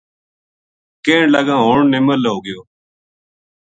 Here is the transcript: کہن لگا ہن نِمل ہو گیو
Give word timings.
کہن 1.05 1.25
لگا 1.33 1.55
ہن 1.65 1.79
نِمل 1.91 2.21
ہو 2.29 2.37
گیو 2.45 2.59